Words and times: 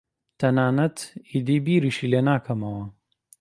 تەنانەت 0.39 0.97
ئیدی 1.29 1.57
بیریشی 1.65 2.11
لێ 2.11 2.21
ناکەمەوە. 2.27 2.85